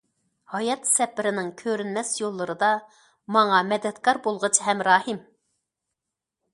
ھايات 0.53 0.87
سەپىرىنىڭ 0.91 1.51
كۆرۈنمەس 1.59 2.15
يوللىرىدا 2.23 2.71
ماڭا 3.37 3.63
مەدەتكار 3.71 4.25
بولغۇچى 4.27 4.69
ھەمراھىم! 4.71 5.25